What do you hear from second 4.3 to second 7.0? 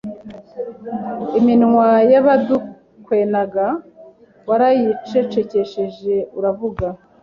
warayi cecekesheje uravuga